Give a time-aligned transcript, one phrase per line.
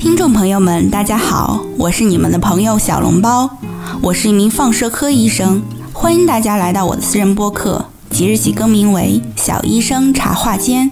[0.00, 3.58] 听众朋友们，大家好，我是你们的朋友小笼包，
[4.00, 10.90] 我是一名放射科医生，欢迎大家来到我的私人播客，即日起更名为小医生茶话间。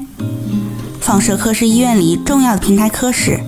[1.00, 3.40] 放射科是医院里重要的平台科室，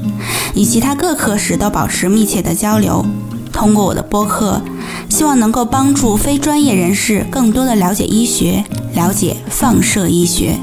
[0.54, 3.04] 与其他各科室都保持密切的交流。
[3.52, 4.62] 通过我的播客，
[5.10, 8.64] 希望能够帮助非专业人士更多的了解医学，
[8.94, 10.58] 了解放射医学。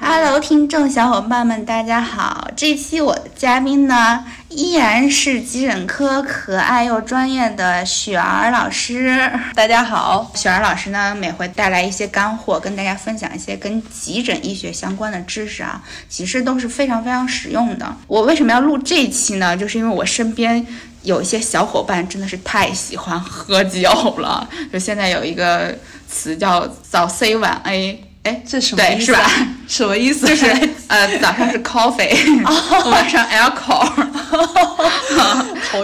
[0.00, 2.48] Hello，听众小伙伴们，大家好！
[2.56, 9.30] 这期我嘉宾呢，依然是急诊科可爱又专业的雪儿老师。
[9.54, 17.96] 大家好，雪儿老师呢，每回带来一些干货，跟大家分享一些跟急诊医学相关的知识啊，其实都是非常非常实用的。
[18.08, 19.56] 我为什么要录这期呢？
[19.56, 20.66] 就是因为我身边
[21.04, 25.78] 有一些小伙伴真的是太喜欢喝酒了，就现在有一个
[26.08, 28.04] 词叫早 C 晚 A。
[28.28, 29.06] 哎，这什么意思？
[29.06, 29.30] 是吧？
[29.66, 30.26] 什么意思？
[30.28, 30.46] 就是
[30.88, 33.88] 呃，早上是 coffee，晚上 alcohol，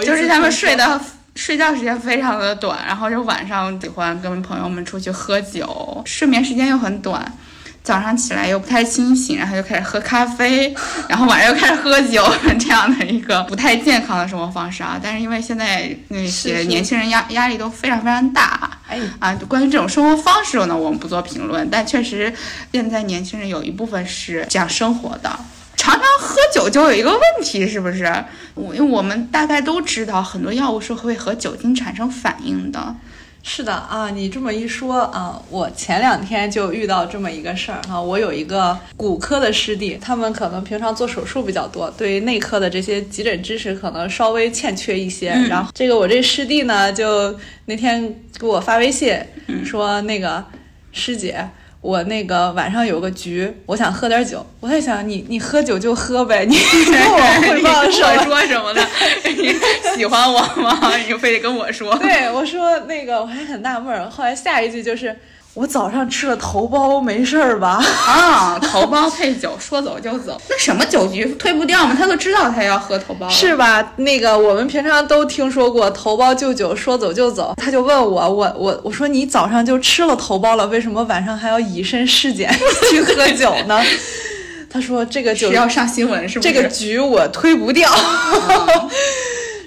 [0.03, 1.01] 就是他们睡的
[1.35, 7.25] 睡觉时间非常的短，然后就晚上喜欢跟朋友们出去喝酒，睡眠时间又很短。
[7.85, 10.75] 早上起来又不太清醒，然后就开始喝咖啡，
[11.07, 12.25] 然后晚上又开始喝酒，
[12.59, 14.99] 这样的一个不太健康的生活方式啊。
[15.01, 21.69] 但是因为现在那些年轻人压压力都非常非常大，哎啊，关于这种生活方式呢，我们不做评论。
[21.69, 22.33] 但确实，
[22.73, 25.29] 现在年轻人有一部分是这样生活的，
[25.77, 28.11] 常常喝酒就有一个问题，是不是？
[28.55, 32.95] 我因为我们大概都知道，很多药物是会和酒精产生反应的。
[33.47, 38.01] 是的啊，你这么一说啊，我前两天就遇到这么一个事儿哈。
[38.01, 45.29] 我有一个骨科的师弟，他们可能平常做手术比较多，对于内科的这些急诊知识可能稍微欠缺一些。
[45.47, 49.15] 然后这个我这师弟呢，就那天给我发微信
[49.63, 50.43] 说那个
[50.91, 51.47] 师姐。
[51.85, 54.43] 我那个晚上有个局，我想喝点酒。
[54.59, 56.55] 我在想，你你喝酒就喝呗， 你
[56.91, 58.81] 跟我汇报说什么呢？
[59.37, 59.53] 你
[59.95, 60.79] 喜欢我吗？
[60.97, 61.95] 你就非得跟我说？
[61.99, 64.09] 对，我说那个我还很纳闷儿。
[64.09, 65.15] 后来下一句就是。
[65.55, 67.81] 我早上吃了头孢，没事儿吧？
[68.05, 70.39] 啊，头孢配酒，说走就走。
[70.49, 71.95] 那什么酒局推不掉吗？
[71.97, 73.93] 他都知道他要喝头孢，是吧？
[73.95, 77.53] 那个我们平常都听说过头孢就酒，说走就走。
[77.55, 82.53] 他就问我，我我我说你早上就吃了头孢了，为什么晚上还要以身试检
[82.91, 83.81] 去喝酒呢？
[84.69, 86.51] 他说这个酒要上新闻是不是？
[86.51, 87.89] 这个局我推不掉。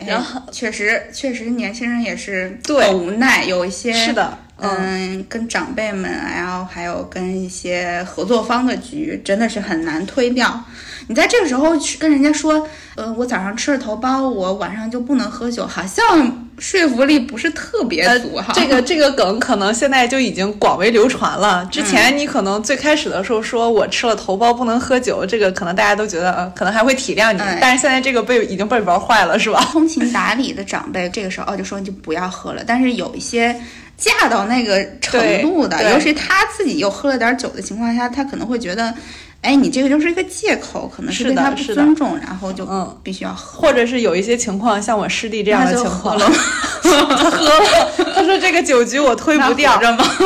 [0.06, 4.36] 然 后确实确实年轻人也是对无奈，有一些是的。
[4.60, 10.62] 嗯，跟长辈们，然后还有跟一些合作方的局，真的是很难推掉。
[11.06, 18.52] 你在这个时候去跟人家说，呃，我早上吃了头孢，我晚上就不能喝酒，好像说服力不是特别足哈。
[18.52, 21.64] 这个 这个梗可能现在就已经广为流传了。
[21.72, 29.60] 之前你可能最开始的时候说我吃了头孢不能喝酒，这个可能大家都觉得呃可能还会体谅你，但是现在这个被已经被玩坏了，是吧？
[29.72, 33.56] 通情达理的长辈这个时候哦就说你就不要喝了，但是有一些。
[33.98, 38.94] 嫁到那个程度的，尤其他自己又喝了点酒的情况下，他可能会觉得，
[39.42, 42.96] 哎，你这个就是一个借口，可能是对他不尊重，然后就嗯。
[43.02, 46.16] 必须要喝，或者是有一些情况，像我师弟这样的情况，
[46.80, 49.80] 他喝了，他说这个酒局我推不掉，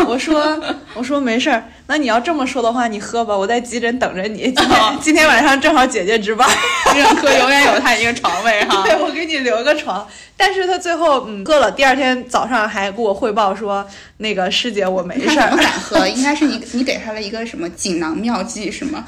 [0.06, 0.60] 我说
[0.94, 1.64] 我说没事儿。
[1.92, 4.50] 那你要这么说的话，你喝吧，我在急诊等着你。
[4.50, 6.48] 今天今天晚上正好姐姐值班，
[6.90, 8.80] 急诊科永远有她一个床位哈。
[8.88, 10.08] 对，我给你留个床。
[10.34, 13.86] 但是他最后嗯喝了，第二天早上还给我汇报说，
[14.16, 15.50] 那个师姐我没事儿。
[15.50, 19.04] 不敢喝，应该是你你给他了一个什么锦囊妙计是吗？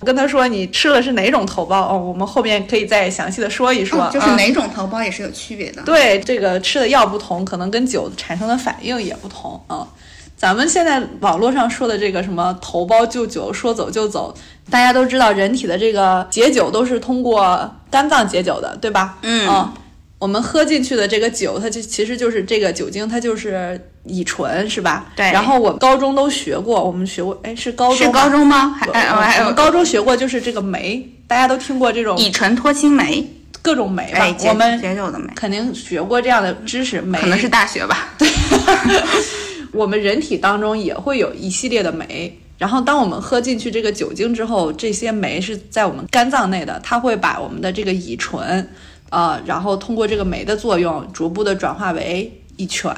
[0.00, 4.10] 我 跟他说你吃了是哪种头孢哦，我们后面可以再详细的说一说。
[4.12, 5.82] 就是哪种头孢也是有区别的。
[5.82, 9.86] 对，这个吃的药不同，可能跟酒产生的反应也不同啊。
[10.36, 14.34] 咱们现在网络上说的这个什么头孢就酒，说走就走，
[14.68, 19.18] 大家都知道，人体的这个解酒都是通过肝脏解酒的，对吧？
[19.22, 19.70] 嗯，
[20.18, 25.06] 我们喝进去的这个酒，它就其实就是这个酒精，它就是乙醇，是吧？
[25.14, 25.30] 对。
[25.32, 27.96] 然后我们高中都学过，我们学过，哎，是高中？
[27.98, 28.74] 是高中吗？
[28.80, 33.28] 还还有高中学过，就是这个酶，大家都听过这种乙醇脱氢酶，
[33.60, 34.34] 各种酶吧？
[34.48, 38.08] 我们解酒的酶，肯定学过这样的知识，酶可能是大学吧？
[38.16, 38.26] 对。
[39.74, 48.66] 我们人体当中也会有一系列的酶，然后当我们喝进去这个酒精之后，这些酶是在我们肝脏内的，它会把我们的这个乙醇，
[49.10, 52.96] 呃，然后通过这个酶的作用，逐步的转化为乙醛。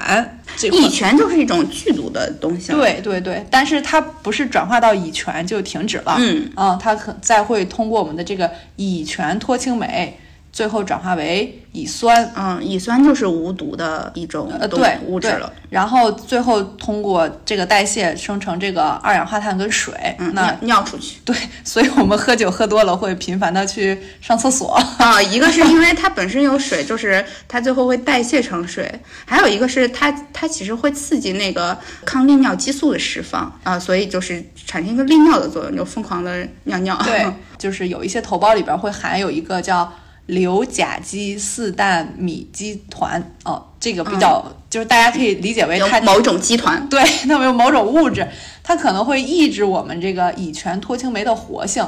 [0.70, 2.73] 乙醛就是一种剧毒的东西。
[2.73, 10.17] 对对对，但是它不是转化到乙醛就停止了，嗯，啊，它可再会通过我们的这个乙醛脱氢酶。
[10.56, 12.32] 最后转化为乙酸。
[12.35, 15.53] 嗯，乙酸就是无毒的一种呃，对物质了。
[15.69, 21.19] 然后最后通过这个代谢生成这个二氧化碳跟水，嗯，那尿出去。
[21.26, 24.73] 对，所以我们喝酒喝多了会频繁的去上厕所。
[24.97, 28.87] 啊，一个是因为它本身有水，就是它最后会代谢成水；
[29.26, 31.76] 还有一个是它它其实会刺激那个
[32.06, 36.99] 抗利尿激素的释放啊，所以就是产生一个利尿的作用，就疯狂的尿尿。
[37.05, 39.93] 对， 就是有一些头孢里边会含有一个叫
[40.26, 48.26] 硫甲基四氮醚基团哦，这个比较、就是大家可以理解为它某种基团，对，那么有某种物质，
[48.62, 51.87] 它可能会抑制我们这个乙醛脱氢酶的活性。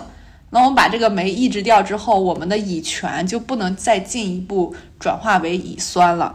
[0.51, 6.35] 那我们把这个酶抑制掉之后，我们的乙醛就不能再进一步转化为乙酸了，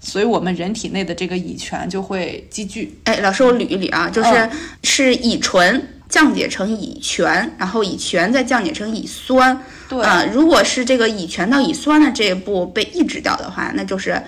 [0.00, 2.98] 所以我们人体内的这个乙醛就会积聚。
[3.04, 4.50] 哎，老师，我捋一捋啊，就是
[4.82, 9.62] 是乙醇降解成乙醛，然后乙醛再降解成乙酸。
[9.94, 14.20] 对啊、如果是这个乙醛到乙酸的这一步被抑制掉的话，那就是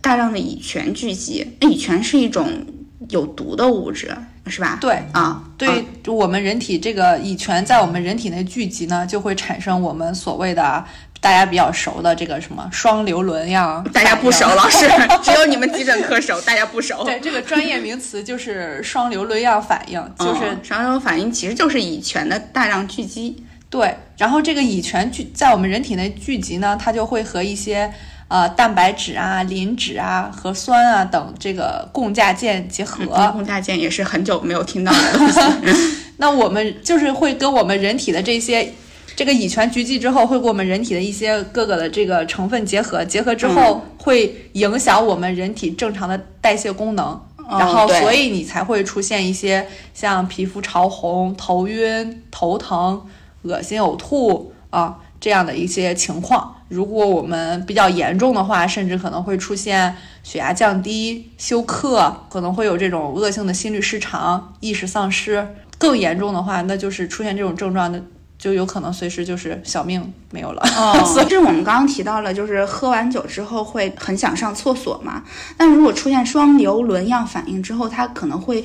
[0.00, 1.56] 大量的乙醛聚集。
[1.60, 2.64] 那乙醛是一种
[3.10, 4.16] 有毒的物质，
[4.46, 4.78] 是吧？
[4.80, 10.84] 对啊，对，就我们人体这个乙醛在我们人体内聚集呢，就会产生我们所谓的
[11.20, 13.82] 大家比较熟的这个什么双硫仑样。
[13.92, 14.86] 大家不熟，老师，
[15.22, 17.04] 只有你们急诊科熟， 大家不熟。
[17.04, 23.44] 对，这个专业名词就是双硫仑样反应，就是嗯双硫反应其实就是乙醛的大量聚集。
[23.70, 27.92] 对，然后这个乙醛聚在我们人体内聚集呢，它就会和一些
[28.28, 33.06] 呃蛋白质啊、磷脂啊、核酸啊等这个共价键结合。
[33.32, 35.40] 共价键也是很久没有听到的东西。
[36.16, 38.72] 那我们就是会跟我们人体的这些
[39.14, 47.20] 这个乙醛聚集之后，会跟我们人体的一些各个的这个成分结合，结合之后会影响我们人体正常的代谢功能。
[47.50, 53.02] 然后，所以你才会出现一些像皮肤潮红、头晕、头疼、
[53.48, 56.54] 恶心、呕吐啊这样的一些情况。
[56.68, 65.46] 如果我们比较严重的话，甚至可能会出现血压降低、休克，可能会有这种恶性的心律失常、意识丧失。
[65.78, 68.02] 更严重的话，那就是出现这种症状的，
[68.36, 70.62] 就有可能随时就是小命没有了。
[71.06, 75.22] 所以这我们刚刚提到了，就是喝完酒之后会很想上厕所嘛。
[75.56, 78.62] 但如果出现双硫仑样反应之后，它可能会，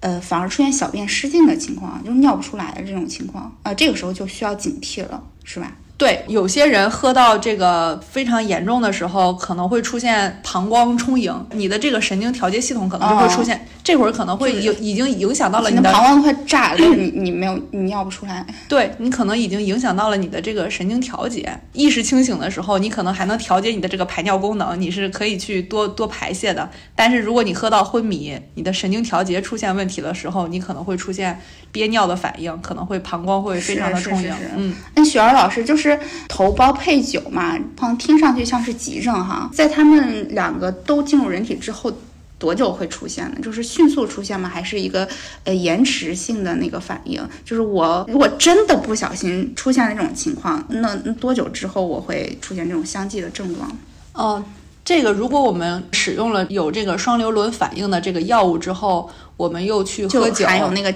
[0.00, 3.54] 呃，反而出现小便失禁的情况，就是尿不出来的这种情况。
[3.62, 5.76] 呃，这个时候就需要警惕了，是吧？
[6.00, 18.42] 对，有些人喝到这个非常严重的时候，可能会出现膀胱充盈，你的这个神经调节系统可能就会出现，这会儿可能会有已经影响到了你的膀胱快炸了，你你没有你尿不出来。
[18.66, 21.60] 对你可能已经影响到了你的这个神经调节。
[21.74, 26.70] 意识清醒的时候，你可能还能调节你的这个排尿功能，你是可以去多多排泄的。
[26.96, 31.38] 但是如果你喝到昏迷，你的神经调节出现问题的时候，你可能会出现
[31.70, 34.22] 憋尿的反应，可能会膀胱会非常的充盈。
[34.22, 35.89] 是是是是嗯，那雪儿老师就是
[36.28, 41.92] 头孢配酒嘛，好像听上去像是急症哈，在他们两个都进入人体之后。
[42.40, 43.36] 多久会出现呢？
[43.42, 44.48] 就是迅速出现吗？
[44.48, 45.06] 还是一个
[45.44, 47.22] 呃延迟性的那个反应？
[47.44, 53.70] 就是我如果真的不小心出现了这种情况，那那多久之后我会出现这种相继的症状？
[54.14, 54.42] 哦，
[54.82, 60.90] 这个如果我们使用了有这个双硫仑反应的这个药物之后，我们又去喝酒，含有那个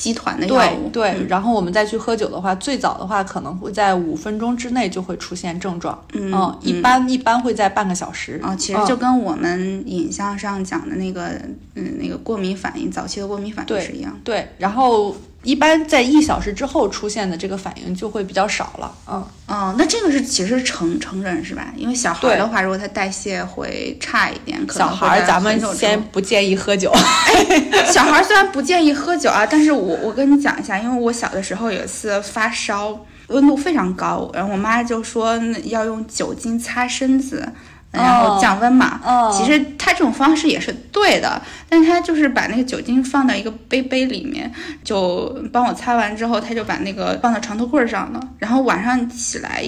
[0.00, 1.28] 基团的药物，对对，嗯。
[1.28, 8.40] 然后我们再去喝酒的话，最早的话可能会在五分钟之内就会出现症状，嗯一般一般会在半个小时。
[8.42, 11.38] 啊、其实就跟我们影像上讲的那个，
[11.74, 14.18] 嗯，那个过敏反应，早期的过敏反应是一样。
[14.24, 21.72] 对，然后一般在一小时之后出现的这个反应就会比较少了，嗯，哦，那这个是其实成成人是吧？
[21.76, 26.92] 因为小孩对的话，如果他代谢会差一点，可小能小孩儿咱们先不建议喝酒。
[27.90, 37.50] 小孩儿虽然不建议喝酒啊，但是我我跟你讲一下，因为我小的时候有一次发烧，温度非常高，然后我妈就说那要用酒精擦身子。
[37.92, 44.50] 然后降温嘛，哦其实他这种方式也是对的，但他就是把那个酒精放到一个杯杯里面，
[44.84, 48.20] 就帮我擦完之后，他就把那个放到床头柜上了。
[48.38, 49.64] 然后晚上起来，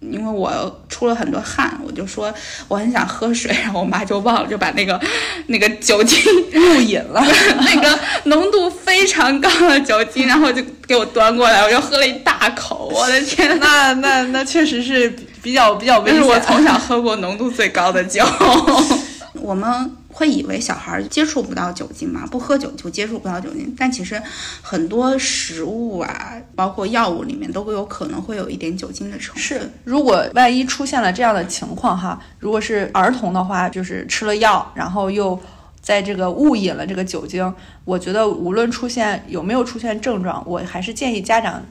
[0.00, 2.32] 因为我出了很多汗，我就说
[2.68, 5.00] 我很想喝水，然后我妈就忘了，就把那个
[5.48, 7.20] 那个酒精入饮了，
[7.64, 13.66] 那个浓度非常高的酒精，然后就给我端过来，我就喝了一大口，我的天呐！
[13.66, 15.12] 那那那确实是
[15.46, 16.18] 比较比较 危险。
[16.18, 18.24] 这是我从小喝过浓度最高的酒。
[19.40, 24.20] 我们会以为小孩接触不到酒精嘛，不喝酒就接触不到酒精，但其实
[24.60, 29.42] 很多食物啊，包括药物里面都会有可能会有一点酒精的成分。
[29.42, 35.38] 是，如果万一出现了这样的情况哈，如果是儿童的话，就是吃了药，然后又
[35.80, 41.62] 在这个误饮了这个酒精，我觉得无论出现有没有出现症状，我还是建议家长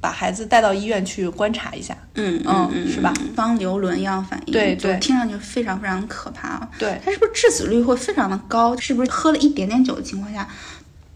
[0.00, 1.96] 把孩子带到医院去观察一下。
[2.14, 3.12] 嗯嗯是吧？
[3.34, 6.66] 双硫仑样反应，对对听上去非常非常可怕。
[6.78, 8.76] 对，它是不是致死率会非常的高？
[8.76, 10.48] 是不是喝了一点点酒的情况下，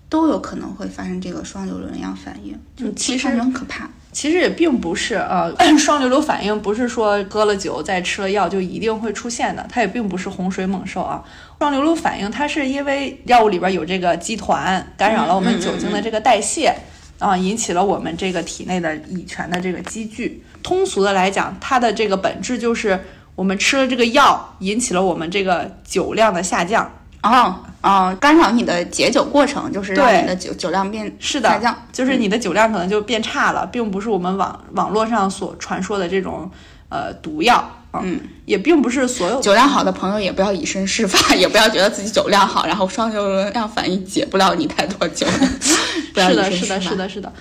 [0.09, 2.53] 都有可能会发生这个双硫仑样反应？
[2.77, 3.89] 就嗯其实很可怕。
[4.13, 11.23] 其实也并不是啊，双硫仑反应不是说喝了酒再吃了药就一定会出现的，它也并不是洪水猛兽啊。
[11.61, 16.75] 双硫仑反应它是因为药物里边有这个基团干扰了我们酒精的这个代谢。
[17.21, 20.43] 啊，引起了我们这个体内的乙醛的这个积聚。
[20.63, 22.99] 通俗的来讲，它的这个本质就是
[23.37, 26.91] 我们吃了这个药，引起了我们这个酒量的下降。
[27.23, 31.77] 哦哦，干扰你的解酒过程，就是让对你的酒酒量变是的下降。
[31.93, 36.51] 就是你的酒量可能就变差了，并不是我们网网络上所传说的这种
[36.89, 45.27] 呃毒药啊，嗯，也并不是所有酒量好的朋友也不要以身试法， 也不要觉得自己酒量好，然后双硫仑样反应解不了你太多酒。
[46.15, 47.33] 是的，是的，是的，是的，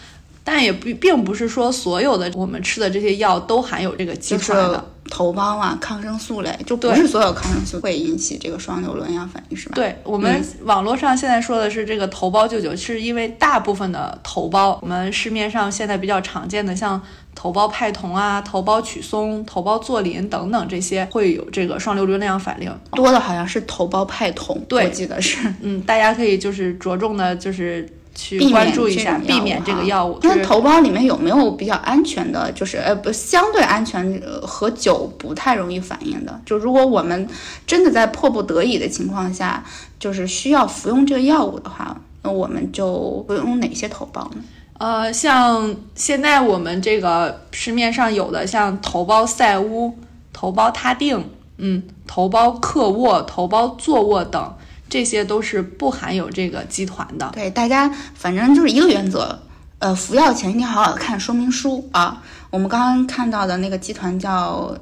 [0.44, 4.91] 但也不并不是说所有的我们吃的这些药都含有这个基就是团的。
[5.10, 9.75] 头孢啊、抗生素类，就不对是所有抗生素会引起这个双硫仑样反应，是吧？
[9.75, 17.01] 对我们网络上现在说的是这个头孢舅舅，是因为大部分的头孢，我们市面上现在比较常见的，像
[17.36, 22.72] 头孢派酮啊、头孢曲松、头孢唑林等等这些，会有这个双硫仑样反应。
[22.92, 25.38] 多的好像是头孢派酮，对我记得是。
[25.62, 27.88] 嗯，大家可以就是着重的，就是
[28.19, 30.19] 去关注一下，避免这个药物。
[30.21, 32.51] 那头孢里面有没有比较安全的？
[32.51, 36.41] 就是呃不相对安全、呃和酒不太容易反应的？
[36.45, 37.27] 就如果我们
[37.65, 39.63] 真的在迫不得已的情况下，
[39.97, 44.41] 就是需要服用这个药物的话，那我们就会用哪些头孢呢？
[44.77, 49.93] 呃，像现在我们这个市面上有的，像头孢塞乌、
[50.31, 54.53] 头孢他定、嗯，头孢克沃、头孢唑沃等，
[54.89, 57.29] 这些都是不含有这个基团的。
[57.34, 59.39] 对，大家反正就是一个原则，
[59.77, 62.22] 呃，服药前一定要好好看说明书啊。
[62.50, 64.75] 我们刚刚看到的那个集团叫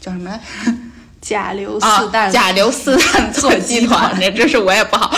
[0.00, 0.40] 叫什么来？
[1.20, 5.14] 甲硫啊四氮、，甲硫四氮唑集团，团这真是我也不好，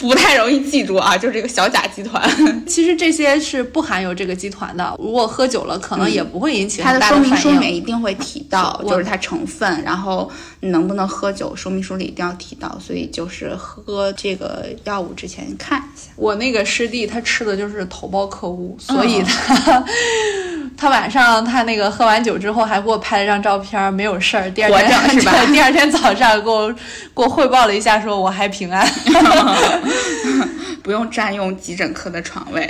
[0.00, 2.28] 不太容易记住啊，就是这个小甲集团。
[2.66, 4.96] 其实这些是不含有这个集团的。
[4.98, 7.36] 如果喝酒了，可能也不会引起很大它的说明。
[7.36, 10.30] 书里面一定会提到，就是它成分，然后
[10.60, 12.78] 你能不能喝酒，说明书里一定要提到。
[12.80, 16.10] 所以就是喝这个药物之前看一下。
[16.16, 19.84] 我那个师弟他吃的就是头孢克乌，所以他、
[20.80, 24.50] 他晚上他那个喝完酒之后还给我拍了张照片，没有事儿。
[24.50, 26.76] 第二天是吧 第二天早上给我给
[27.16, 28.88] 我汇报了一下，说我还平安。
[30.82, 32.66] 不用占用急诊科的床位，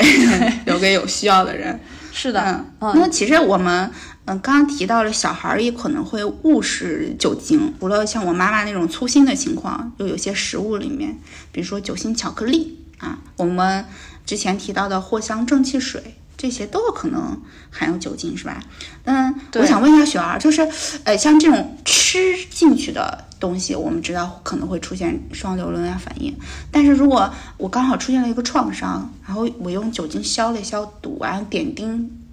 [0.66, 1.78] 留给有需要的人。
[2.12, 2.42] 是的，
[2.80, 3.88] 嗯，嗯那其实我们
[4.24, 11.16] 嗯刚刚提到了小孩儿也可能会误食酒精，除了像我妈妈那种粗心的情况，就有些食物里面，
[11.52, 13.84] 比如说酒心巧克力啊，我们
[14.26, 16.16] 之前提到的藿香正气水。
[16.40, 17.38] 这些都有可能
[17.70, 18.62] 含有酒精，是吧？
[19.04, 20.66] 嗯，我想问一下雪儿，就是，
[21.04, 26.34] 呃，像这种吃进去的东西，我们知道可能会出现双硫仑样反应，
[26.72, 31.86] 但是如果我刚好出现了一个创伤，然后我用酒精消了消毒，然后点滴，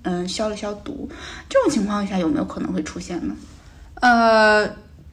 [0.04, 1.10] 嗯，消了消毒，
[1.50, 3.36] 这种情况下有没有可能会出现呢？
[3.96, 4.66] 呃，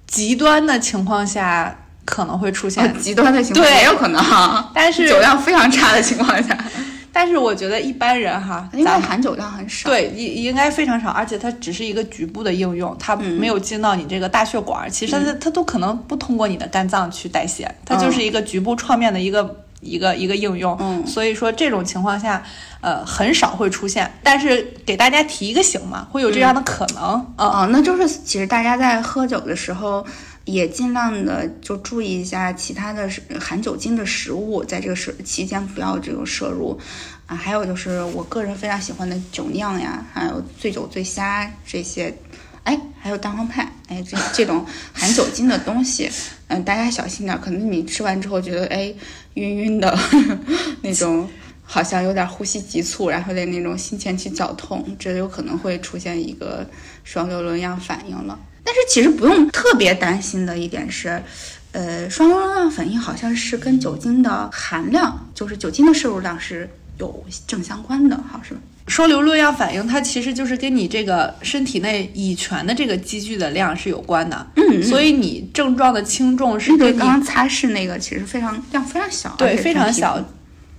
[0.06, 6.56] 极端的情况下可能会出现，哦，极端的情况对也有可能哈，但是酒量非常差的情况下，
[7.14, 19.64] 但是我觉得一般人哈，因为含酒量很少，对，应应该非常少，而且它只是一个局部的应用，它没有进到你这个大血管，其实它它都可能不通过你的肝脏去代谢，它就是一个局部创面的一个。
[19.84, 21.06] 一个一个应用，嗯。
[21.06, 22.42] 所以说这种情况下，
[22.80, 30.02] 呃，很少会出现，但是给大家提一个醒嘛，会有这样的可能，嗯，哦，那就是其实大家在喝酒的时候，
[30.44, 36.78] 也尽量的就注意一下其他的食含酒精的食物，在这个时期间不要这个摄入。
[37.26, 42.14] 啊，还有就是我个人非常喜欢的酒酿呀，还有醉酒醉虾这些，
[42.64, 46.10] 哎，还有蛋黄派，哎，这这种含酒精的东西，
[46.48, 48.94] 嗯， 大家小心点，可能你吃完之后觉得哎
[49.34, 49.98] 晕晕的
[50.82, 51.28] 那种。
[51.66, 56.68] 好像有点呼吸急促，然后有点那种心前期绞痛，这有可能会出现一个
[57.04, 58.38] 双硫仑样反应了。
[58.64, 61.22] 但是其实不用特别担心的一点是，
[61.72, 66.68] 呃，双硫仑样反应好像是跟酒精的含量，就是酒精的摄入量是
[66.98, 68.60] 有正相关的，哈，是吧？
[68.86, 80.22] 双硫仑样反应它其实就是跟你这个身体内乙醛的这个积聚的量是有关的，嗯所以你症状的轻重是那个跟你刚刚擦拭那个其实非常量非常小，对非常小。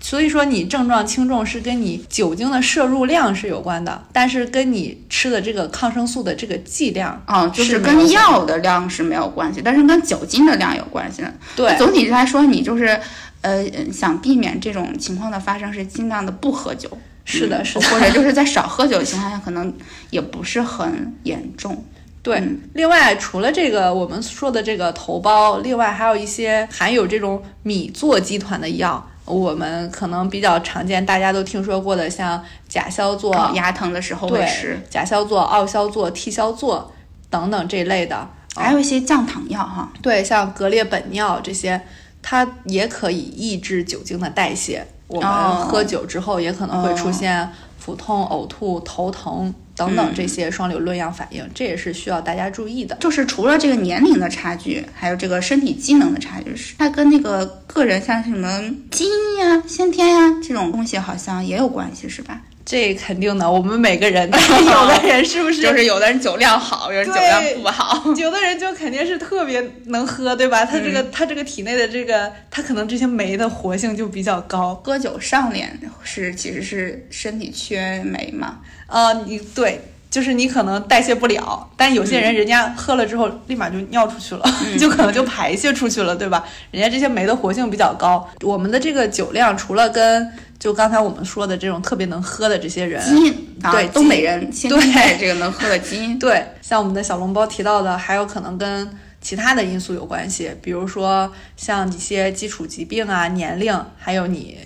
[0.07, 11.33] 所以说，你症状轻重是跟你酒精的摄入量是有关的，但是跟你吃的这个抗生素的这个剂量哦，就是跟药的量是没有关系，但是跟酒精的量有关系的。
[11.55, 13.00] 对总体来说，你就是
[13.41, 16.88] 呃，想避免这种情况的发生，是尽量的不喝酒。
[17.24, 19.74] 是的，是的，或者就是在 少喝酒的情况下，可能
[20.12, 21.83] 也不是很严重。
[22.21, 22.43] 对，
[22.74, 36.84] 另外除了这个我们说的这个头孢，另外还有一些含有这种米唑基团的药，我们可能比较常见，大家都听说过的，像甲硝唑，牙疼的时候会吃甲硝唑、奥硝唑、替硝唑
[37.29, 39.91] 等等这类的，还有一些降糖药哈。
[40.01, 41.82] 对，像格列本脲这些，
[42.22, 44.86] 它也可以抑制酒精的代谢。
[45.08, 47.48] 我们喝酒之后也可能会出现
[47.85, 49.53] 腹痛、呕吐、头疼。
[49.77, 52.95] 等等这些双硫论样反应，这也是需要大家注意的。
[53.01, 62.41] 就是除了这个年龄的差距，还有这个身体机能的差距，是它跟那个个人像什么基因呀、先天呀这种东西好像也有关系，是吧？
[62.65, 70.65] 这肯定的，我们每个人， 有的人是不是就是有的人酒量好，有人酒量不好，有的人就肯定是特别能喝，对吧？
[70.65, 74.74] 他这个他这个体内的这个，他可能这些酶的活性就比较高。
[74.84, 78.57] 喝酒上脸是其实是身体缺酶嘛？
[78.88, 84.43] 啊，你对，就是你可能代谢不了，但有些人人家喝了之后立马就尿出去了，
[84.79, 86.43] 就可能就排泄出去了，对吧？
[86.72, 88.27] 人家这些酶的活性比较高。
[88.41, 90.27] 我们的这个酒量除了跟
[90.59, 93.33] 就刚才我们说的这种特别能喝的这些人，基因
[93.71, 98.89] 对东北人对这个能喝的基因，对，像我们的小笼包提到的，还有可能跟
[99.21, 104.57] 其他的因素有关系，比如说像一些基础疾病啊、年龄，还有你。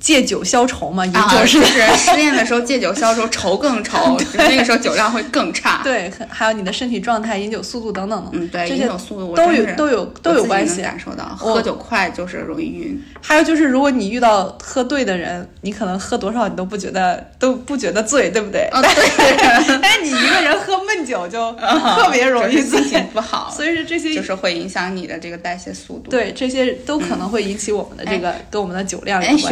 [0.00, 1.62] 借酒消愁嘛，饮酒是
[1.96, 5.82] 失恋的时候借酒消愁，愁更愁， 那个时候酒量会更差。
[5.84, 10.80] 对，还有你的身体状态、饮酒速度等等嗯，对，饮酒速度都有都有都有关系。
[10.80, 13.00] 感受到喝酒快就是容易晕。
[13.20, 18.70] 还有就是，如果你遇到喝对的人，你可能喝多少你都不觉得都不觉得醉，对不对？
[18.72, 19.78] 对。
[19.82, 23.52] 但是你一个人喝闷酒就 特别容易心情不好。
[23.54, 26.10] 所以说这些就是会影响你的这个代谢速度。
[26.10, 29.48] 对，这些都可能会引起我们的这个跟我们的酒量有关系。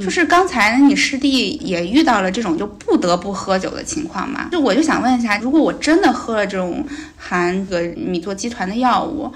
[0.00, 4.48] 就是刚才你师弟也遇到了这种就不得不喝酒的情况嘛？
[4.50, 9.32] 就我就想问一下，如果我真的喝了这种含个米唑基团的药物，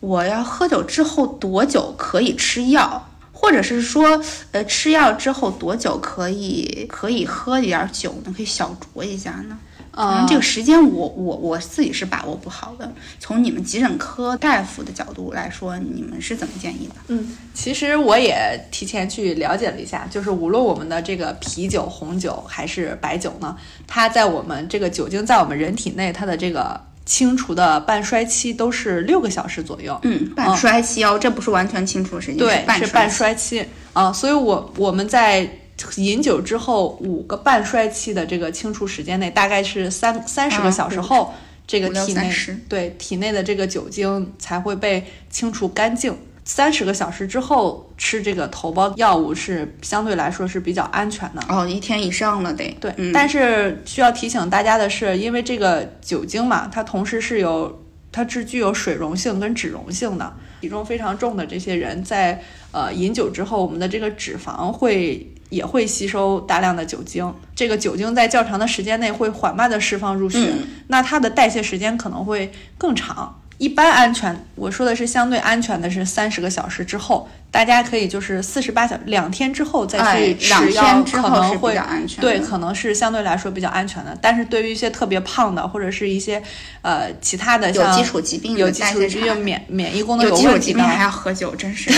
[0.00, 3.08] 我要喝酒之后多久可以吃药？
[3.36, 4.22] 或者是说，
[4.52, 8.32] 呃，吃药之后多久可以可以喝一点酒呢？
[8.34, 9.58] 可以小酌一下呢？
[9.96, 12.92] 嗯，这个时间我我我自己是把握不好的。
[13.20, 16.94] 从你们急诊科大夫的角度来说，你们是怎么建议的？
[17.08, 29.98] 嗯，其实我也提前去了解了一下，就是无论我们的这个啤酒、红酒还是白酒呢，它在我们这个酒精在我们人体内，它的这个清除的半衰期都是六个小时左右。
[30.02, 34.12] 嗯，半衰期哦，这不是完全清除的时间，对，是半衰期啊。
[34.12, 35.48] 所以我我们在。
[35.96, 41.34] 饮酒之后五个半衰期的这个清除时间内，大概是三三十个小时后，
[41.66, 42.32] 这个体内
[42.68, 46.16] 对体内的这个酒精才会被清除干净。
[46.46, 51.42] 三十个小时之后吃这个头孢药物是相对来说是比较安全的。
[51.48, 52.76] 哦，一天以上了得。
[52.78, 57.82] 对，但是需要提醒大家的是，因为这个酒精嘛，它同时是有
[58.12, 65.33] 它是具有水溶性跟脂溶性的，体重非常重的这些人在呃饮酒之后，我们的这个脂肪会。
[65.54, 70.52] 也会吸收大量的酒精，这个酒精在较长的时间内会缓慢的释放入血，
[70.88, 73.40] 那它的代谢时间可能会更长。
[73.64, 77.26] 一般安全，我说的是相对安全的是三十个小时之后。
[77.50, 81.78] 大家可以就是四十八小两天之后再去吃药，可能会
[82.20, 84.18] 对，可能是相对来说比较安全的。
[84.20, 86.42] 但是对于一些特别胖的或者是一些
[86.82, 91.92] 呃其他的有基础疾病、有基础疾病免免疫功能有问题的，还要喝酒，真是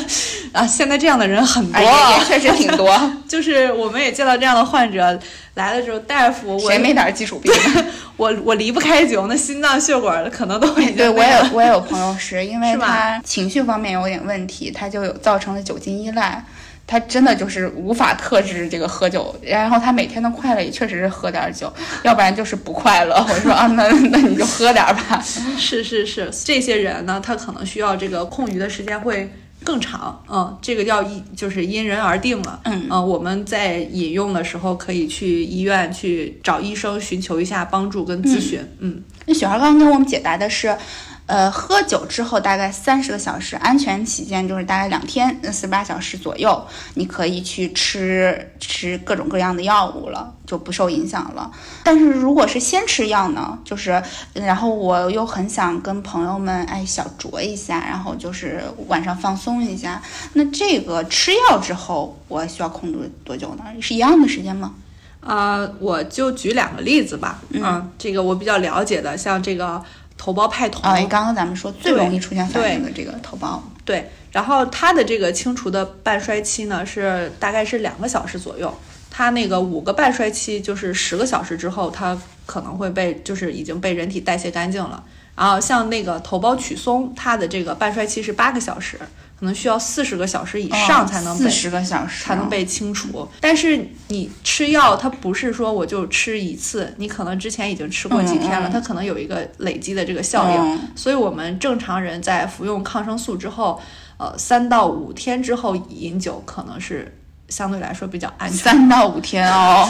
[0.52, 0.66] 啊！
[0.66, 2.98] 现在这样的人很多，也确实挺多。
[3.28, 5.20] 就是我们也见到这样的患者
[5.54, 7.52] 来了之后，大夫我，谁没点基础病？
[8.16, 10.96] 我我离不开酒，那心脏血管可能都已经。
[10.96, 15.02] 对我也我也有朋友是因为 他情绪方面有点问题，他就。
[15.02, 16.40] 有造成了酒精依赖，
[16.86, 21.72] 他真的就是无法克制这个喝酒，然后他每天的快乐也确实是喝点酒，
[22.04, 23.16] 要不然就是不快乐。
[23.28, 25.20] 我说啊，那那你就喝点吧。
[25.58, 29.28] 是是是，这些人呢，他可能需要这个空余的时间会
[29.64, 30.22] 更长。
[30.28, 32.60] 嗯，这个要因就是因人而定了。
[32.64, 38.60] 嗯呃，我们在饮用的时候可以去医院去找医生寻求一下帮助跟咨询。
[38.78, 40.76] 嗯，那雪儿刚刚跟我们解答的是。
[41.26, 51.50] 呃，喝酒之后大概三十个小时，安全起见就是大概两天，四十八小时左右，你可以去吃吃各种各样的药物了，就不受影响了。
[51.84, 54.02] 但是如果是先吃药呢，就是
[54.34, 60.02] 然后我又很想跟朋友们哎小酌一下，然后就是晚上放松一下，
[60.34, 63.64] 那这个吃药之后我需要控制多久呢？
[63.80, 64.74] 是一样的时间吗？
[65.20, 67.38] 啊，我就举两个例子吧。
[67.50, 69.82] 嗯，这个我比较了解的，像这个。
[70.22, 70.80] 头孢派酮。
[70.82, 78.72] 啊，刚刚咱们说最容易出现反应的这个头孢，对然后它的这个清除的半衰期呢是大概是两个小时左右，
[79.10, 85.02] 它那个五个半衰期就是十个小时之后，它可能会被就是已经被人体代谢干净了。
[85.34, 89.00] 然后像那个头孢曲松，它的这个半衰期是八个小时，
[89.42, 93.28] 可能需要四十个小时以上才能被、四十个小时才能被清除。
[93.40, 100.56] 但是你吃药，它不是说我就吃一次，你可能之前已经吃过几天了，嗯嗯它可能有一个累积的这个效应。
[100.56, 103.80] 嗯所以我们正常人在服用抗生素之后，
[104.16, 107.12] 呃，三到五天之后饮酒可能是
[107.48, 108.58] 相对来说比较安全。
[108.58, 109.88] 三到五天哦，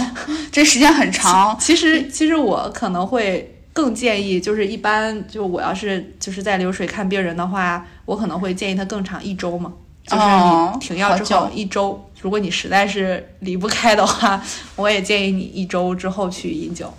[0.51, 1.55] 这时间很长。
[1.61, 9.73] 其实，其实我可能会更建议，就是一般就我要是就是在流水看病人的话，我可能会建议他更长一周嘛，
[10.07, 12.03] 就是停药之后一周。
[12.21, 14.41] 如果你实在是离不开的话，
[14.77, 16.93] 我也建议你一周之后去饮酒。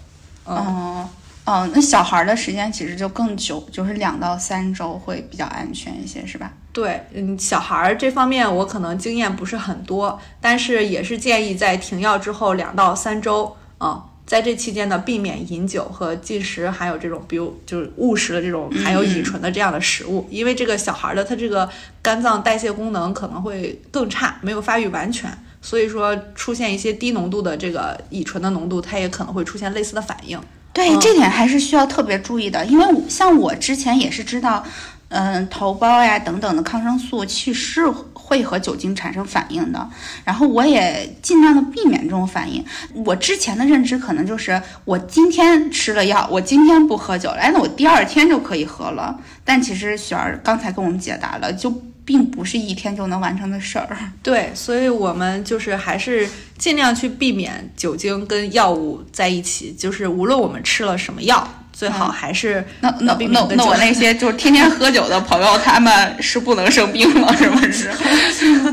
[0.46, 1.10] 嗯，哦
[1.46, 6.52] 哦，那小孩儿的时间其实就更久，就是两到三周会比较安全一些，是吧？
[6.74, 21.70] 对，嗯，小孩儿这方面我可能经验不是很多，但是也是建议在停药之后两到三周啊、在这期间呢，避免饮酒和进食含有这种，比如就是误食了这种含有乙醇的这样的食物，因为这个小孩儿的他这个
[22.02, 25.30] 肝脏代谢功能可能会更差，没有发育完全，
[25.62, 30.40] 所以说出现一些低浓度的这个乙醇的浓度，它也可能会出现类似的反应。
[30.72, 34.66] 对，嗯这点还是需要特别注意的，因为像我之前也是知道，
[35.13, 39.88] 嗯，头孢呀等等的抗生素其实会和酒精产生反应的，
[40.26, 42.65] 然后我也尽量的避免这种反应。
[43.06, 49.19] 我之前的认知可能就是我今天吃了药，我今天不喝酒了，哎，那我第二天就可以喝了。
[49.45, 51.69] 但其实雪儿刚才跟我们解答了，就
[52.04, 53.88] 并不是一天就能完成的事儿。
[54.23, 67.92] 对，所以我们就是还是尽量去避免酒精跟药物在一起，就是无论我们吃了什么药，最好还是那那那那我那些就是天天喝酒的朋友，他们是不能生病了， 是不是？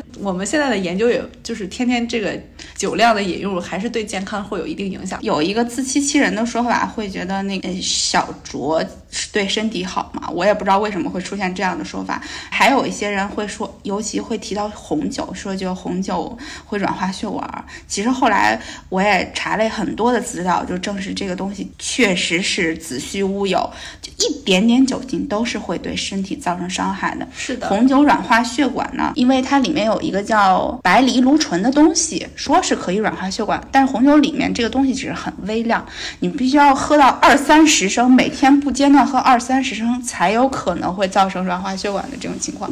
[0.23, 2.39] 我们现在的研究也就是天天这个
[2.77, 5.19] 酒量的引入，还是对健康会有一定影响。
[5.23, 8.85] 有一个自欺欺人的说法，会觉得那个小酌
[9.33, 10.29] 对身体好嘛？
[10.31, 12.23] 我也不知道为什么会出现这样的说法。
[12.51, 17.65] 还有一些人会说，尤其会提到红酒，说就红酒会软化血管。
[17.87, 23.59] 其实后来我也查了很多的资料，就证实这个东西确实是子虚乌有，
[24.01, 27.27] 就一点点酒精都是会对身体造成伤害的。
[27.35, 35.87] 是的，红酒软化血管呢，因为它里面有一个叫白藜芦醇的东西，说是可以软化血管，但是红酒里面这个东西只是很微量，
[36.19, 42.69] 你必须要喝到二三十升，每天不间断喝二三十升，才有可能会造成软化血管的这种情况。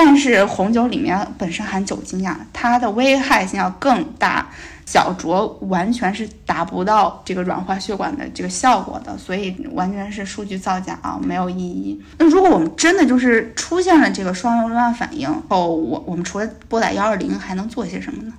[0.00, 4.46] 但是红酒里面本身含酒精呀，它的危害性要更大，
[4.86, 12.00] 小酌完全是达不到这个软化血管的这个效果的，所以完全是数据造假啊，没有意义。
[12.16, 18.32] 那如果我们真的就是出现了这个双硫仑反应哦，我我们除了拨打幺二零还能做些什么呢？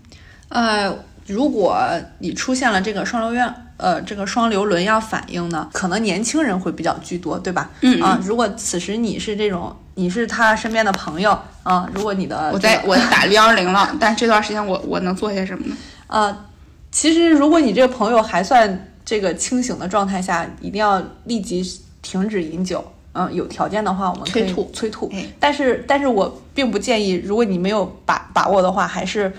[0.47, 0.97] 呃，
[1.29, 1.79] 如果
[2.17, 7.69] 你出现了这个双流院，呃，这个双流轮样反应呢，可能年轻人会比较居多，对吧？
[7.81, 15.77] 嗯啊，如果此时你是这种，你是他身边的朋友啊，如果你的我这个在我打幺二零了， 但这段时间我我能做些什么呢？
[16.07, 16.45] 呃，
[16.91, 21.63] 其实如果你这个朋友还算这个清醒的状态下，一定要立即
[22.01, 22.83] 停止饮酒。
[23.11, 25.25] 嗯，有条件的话，我们可以催吐催吐哎。
[25.39, 29.33] 但是，但是我并不建议，如果你没有把把握的话，还是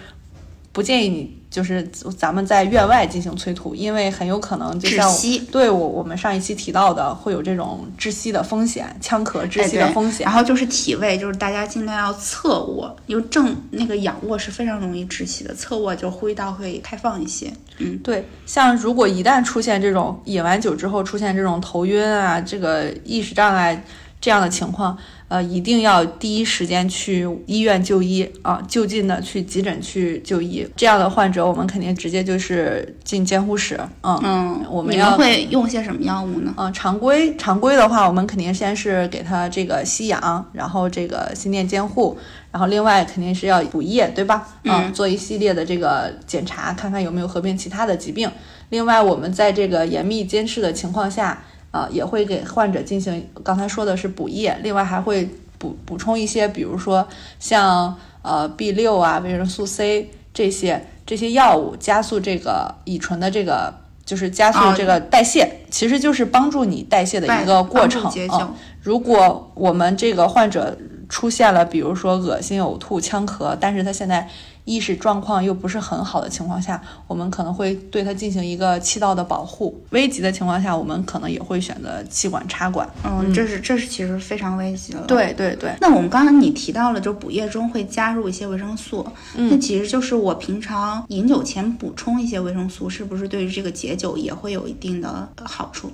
[0.72, 1.82] 不建议你就是
[2.16, 5.12] 咱们在院外进行催吐，因为很有可能就像
[5.50, 10.24] 对我我们上一期提到的，会有这种窒息的风险，呛咳窒息的风险。
[10.24, 17.52] 然后就是体位，就是大家尽量要侧卧，因为正那个仰卧是非常容易窒息的，侧卧就呼吸道会开放一些。
[17.78, 23.82] 嗯，对，像如果一旦出现这种饮完酒之后出现这种头晕啊，这个意识障碍
[24.20, 24.96] 这样的情况，
[25.28, 30.66] 呃，一定要第一时间去医院就医啊，就近的去急诊去就医。
[30.76, 33.80] 这样的患者，我们肯定直接就是进监护室。
[34.02, 36.52] 嗯嗯，我们要会用些什么药物呢？
[36.58, 42.18] 嗯，常规常规的话，我们肯定先是给他这个吸氧，然后这个心电监护，
[42.52, 44.46] 然后另外肯定是要补液，对吧？
[44.64, 48.30] 嗯做一系列的这个检查，看看有没有合并其他的疾病。
[48.68, 55.28] 另外，我们在这个严密监视的情况下，啊、也会给患者进行刚才说的是补液，另外还会
[55.58, 57.06] 补补充一些，比如说
[57.38, 63.74] 像呃 B 六啊、维生素 C 这些这些药物，加速这个乙醇的这个。
[64.02, 68.52] 就是加速哦这个代谢，其实就是帮助你代谢的一个过程啊、
[68.82, 70.76] 如果我们这个患者
[71.10, 74.26] 出现了，比如说恶心、呕吐、呛咳，但是他现在
[74.64, 79.82] 意识状况又不是很好的情况下，我们可能会对他进行一个气道的保护。
[79.90, 82.88] 危急的情况下，我们可能也会选择气管插管。
[83.04, 85.02] 嗯，这是这是其实非常危急了。
[85.08, 85.74] 对对对。
[85.80, 95.90] 那我们刚刚你提到了，就补液中会加入一些维生素，那其实就是我平常饮酒前补充一些维生素，是不是对于这个解酒也会有一定的好处？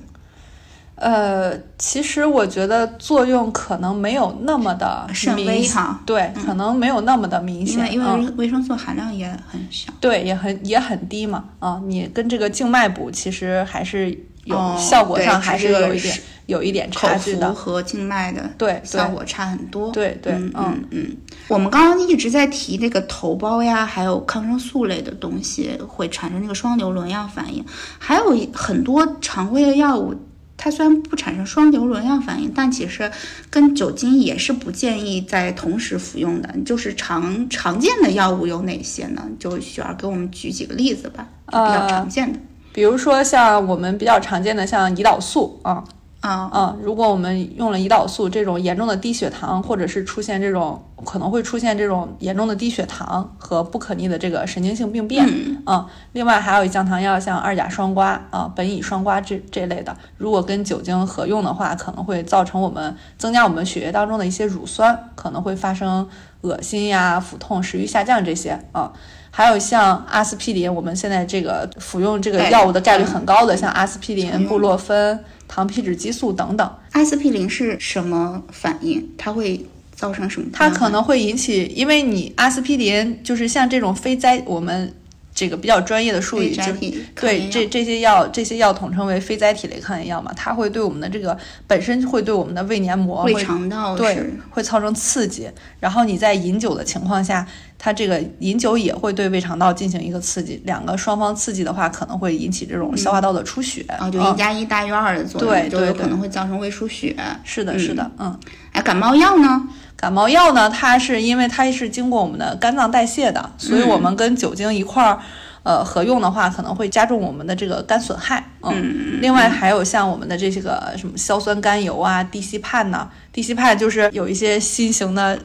[0.97, 14.11] 呃，其实我觉得作用可能没有那么的甚微哈，对，可能没有那么的明显，因为维生素含量也很小，对，也很也很低嘛，啊，你跟这个静脉补其实还是
[14.45, 21.15] 有效果上还是有一点有一点差距的，和静脉的对效果差很多，对对，嗯嗯，
[21.49, 27.63] 我们刚刚一直在提那个头孢呀，还有抗生素类的东西会产生那个双硫仑样反应，
[27.99, 30.15] 还有很多常规的药物。
[30.57, 33.11] 它虽然不产生双硫仑样反应，但其实
[33.51, 36.55] 跟酒精也是不建议在同时服用的。
[36.64, 39.23] 就是常常见的药物有哪些呢？
[39.38, 42.38] 就雪儿给我们举几个例子吧，比较常见的，
[42.73, 45.85] 比如说像我们比较常见的像胰岛素啊。
[46.21, 46.77] 啊啊！
[46.83, 55.25] 如果我们用了胰岛素，这种严重的低血糖，或者是出现这种可能会出现这种严重的低血糖和不可逆的这个神经性病变
[55.65, 55.87] 啊。
[56.13, 66.09] 另外还有降糖药，像二甲双胍啊、苯乙双胍这这类的，如果跟酒精合用的话，可能会造成我们增加我们血液当中的一些乳酸，可能会发生
[66.41, 68.91] 恶心呀、腹痛、食欲下降这些啊。
[69.31, 75.23] 还有像阿司匹林，我们现在这个服用这个药物的概率很高的，像阿司匹林、布洛芬。
[75.49, 79.09] 糖皮质激素等等，阿司匹林是什么反应？
[79.17, 80.49] 它会造成什么？
[80.53, 84.93] 它可能会引起，因为你阿司匹林就是像这种非甾，我们
[85.37, 86.72] 这个比较专业的术语就
[87.14, 97.46] 对这这些药，这些药统称为非甾体类抗炎药嘛，它会对我们的这个本身会对我们的胃黏膜、胃肠道对会造成刺激，然后你在饮酒的情况下。
[97.79, 107.14] 它这个饮酒也会对胃肠道进行一个刺激，两个双方刺激的话，可能会引起这种消化道的出血啊，就一加一大于二的作用，对，就有可能会造成胃出血。
[107.44, 108.35] 是的，是的，嗯。
[108.72, 109.68] 哎，感冒药呢？
[109.97, 110.69] 感冒药呢？
[110.69, 115.19] 它是因为它是经过我们的肝脏代谢的，所以我们跟酒精一块儿，
[115.63, 118.45] 呃，合用的话，可能会加重我们的这个肝损害。
[118.63, 119.21] 嗯。
[119.23, 125.39] 另外还有像我们的这些个什么硝酸甘油啊、地西泮呐，地西泮就是有一些新型的。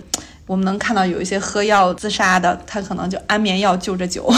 [0.51, 4.29] 我们能看到有一些喝药自杀的，他可能就安眠药就着酒，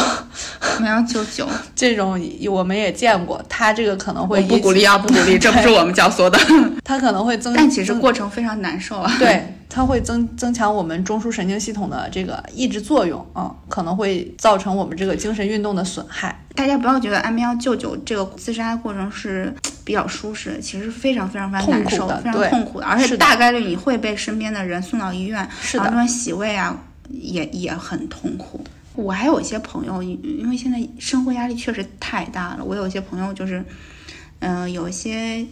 [0.59, 2.21] 安眠药就酒 这种
[2.51, 6.37] 我们也见过，他这个可能会不鼓励啊，不鼓励，这不是我们教唆的，
[6.85, 9.55] 他可能会增，但其实过程非常难受啊，对。
[9.75, 16.39] 它会增增强我们中枢神经系统的这个抑制作用啊，可能会造成我们这个精神运动的损害。
[16.53, 19.51] 大家不要觉得安眠药救酒这个自杀过程是
[19.83, 26.77] 比较舒适，其实非常非常非常难受，非常痛苦的，而且大概率你会被身边的人送到医院，然后那洗胃啊，
[27.09, 28.63] 也也很痛苦。
[28.95, 33.63] 我还有一些朋友，因为现在生活压力确实太大了，我有一些朋友就是，
[34.39, 35.45] 嗯，有一些。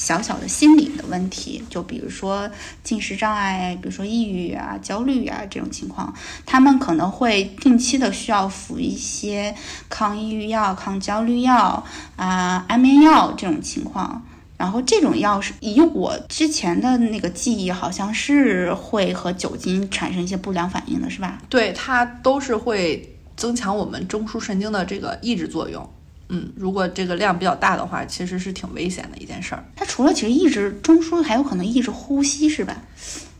[0.00, 2.50] 小小的心理的问题，就比如说
[2.82, 6.12] 进食障碍，比如说抑郁啊、焦虑啊这种情况，
[6.46, 9.54] 他们可能会定期的需要服一些
[9.90, 11.84] 抗抑郁药、抗焦虑药
[12.16, 14.22] 啊、安眠药这种情况。
[14.56, 21.38] 然后这种药是以我之前的那个记忆，好像是会和酒精产生一些不良反应的，是吧？
[21.50, 25.86] 对，它都是会增强我们中枢神经的这个抑制作用。
[26.30, 29.64] 嗯，如果这个量比较大的话，其实是挺危险的一件事儿。
[29.74, 32.80] 它除了其实抑制中枢，还有可能抑制呼吸，是吧？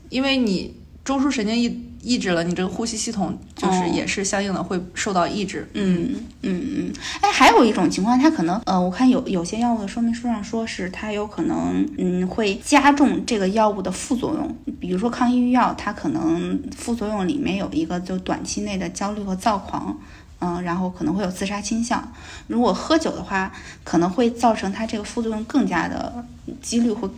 [0.09, 0.75] 因为你
[1.05, 5.69] 中枢神经抑抑制了，你这个呼吸系统就是也是相应的会受到抑制。
[5.75, 6.93] 嗯嗯嗯。
[7.21, 19.97] 哎，还有一种情况，它可能呃，我看有有些药物的说明书上说是它有可能嗯会加重这个药物的副作用，比如说抗抑郁药，它可能副作用里面有一个就短期内的焦虑和躁狂。
[20.41, 22.07] 嗯，然后可能会有自杀倾向。
[22.47, 23.53] 如果喝酒的话，
[23.85, 26.25] 可能会造成它这个副作用更加的
[26.61, 27.09] 几率会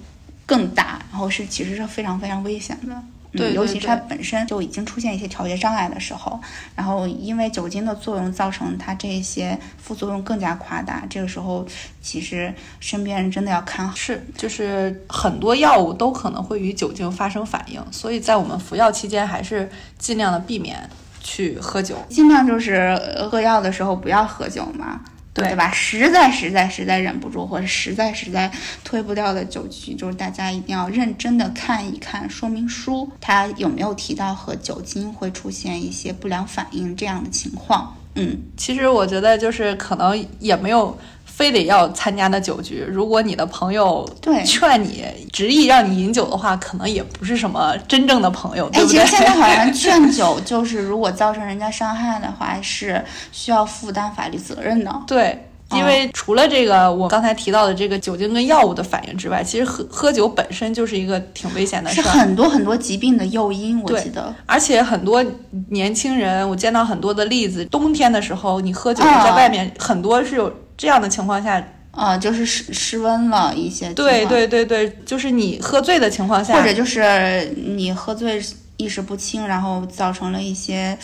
[0.44, 3.02] 更大，然后是其实是非常非常危险的。
[3.34, 6.38] 对，尤其是它本身就已经出现一些调节障碍的时候，
[6.76, 11.66] 然后因为酒精的作用造成它这些副作用更加夸大，这个时候
[12.02, 13.94] 其实身边人真的要看好。
[13.94, 20.86] 是，就是很多药物都可能会与酒精发生反应，所以在我们服药期间还是尽量的避免。
[21.22, 22.94] 去喝酒，尽量就是
[23.30, 25.00] 喝药的时候不要喝酒嘛，
[25.32, 25.70] 对吧？
[25.70, 28.50] 实在实在实在忍不住，或者实在实在
[28.84, 37.96] 推不掉的酒局，就是大家一定要认真的看一看说明书，它有没有提到和酒精会出现一些不良反应这样的情况。
[38.14, 40.98] 嗯，其实我觉得就是可能也没有。
[41.34, 49.16] 非得要参加的酒局，如果你的朋友对劝你执意让你饮酒的话，可能也不是什么真正的朋友，对哎，不对其实？
[49.16, 54.94] 现在好像 劝酒，就是如果造成人家伤害的话，是需要负担法律责任的。
[55.06, 55.46] 对。
[55.74, 62.12] 因为除了这个我刚才提到的这个酒精跟药物的反应之外，其实喝喝酒本身就是一个挺危险的是事儿。
[62.12, 64.34] 很多很多疾病的诱因，我记得。
[64.44, 65.24] 而且很多
[65.70, 78.42] 年轻人，我见到很多的例子，冬天的时候你喝酒啊在外面，很多是有这样的情况下，呃，就是失失温了一些对对对对，就是你喝醉的情况下，或者就是你喝醉
[78.78, 80.98] 意识不清，然后造成了一些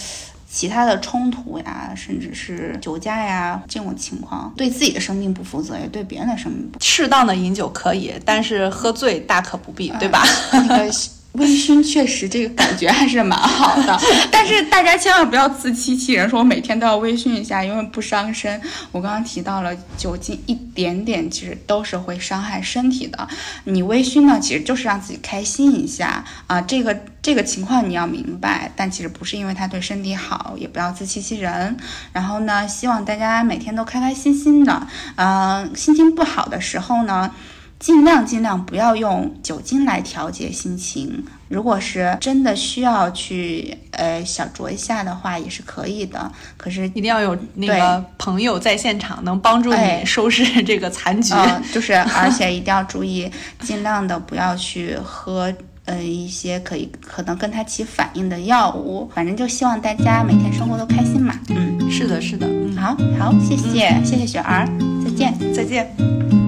[0.50, 10.24] 其他的冲突呀，甚至是酒驾呀这种情况，对自己的生命不负责，也对别人的生命不负适当的饮酒可以，但是喝醉大可不必，对吧？
[10.50, 10.58] 责。
[10.68, 10.90] 那个
[11.38, 13.98] 微醺确实这个感觉还是蛮好的，
[14.30, 18.60] 但是大家千万不要自欺欺人，说我每天都要微醺一下，因为不伤身。
[18.92, 23.28] 我刚刚提到了酒精一点点其实都是会伤害身体的，
[23.64, 31.76] 你微醺呢其实就是让自己开心一下啊，这个这个情况你要明白，但其实不是因为它对身体好，也不要自欺欺人。
[32.12, 37.30] 然后呢，希望大家每天都开开心心的，嗯、心情不好的时候呢。
[37.78, 41.24] 尽量尽量不要用酒精来调节心情。
[41.48, 46.30] 如果是真的需要去呃小酌一下的话，也是可以的。
[46.56, 51.32] 可是一定要有那个朋友在现场，能帮助哎你收拾 这个残局。
[51.32, 55.50] 呃，就是而且一定要注意，尽量的不要去喝
[55.86, 59.10] 呃一些可以可能跟它起反应的药物。
[59.14, 61.34] 反正就希望大家每天生活都开心嘛。
[61.48, 64.68] 嗯，是的，是的，嗯，好好，谢谢、谢谢雪儿，
[65.02, 65.32] 再见。
[65.54, 66.47] 再见。